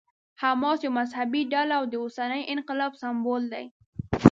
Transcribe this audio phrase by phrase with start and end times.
[0.41, 3.65] حماس یوه مذهبي ډله او د اوسني انقلاب سمبول دی.